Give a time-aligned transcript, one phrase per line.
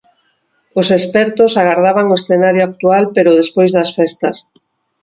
[0.79, 4.35] Os expertos agardaban o escenario actual pero despois das festas.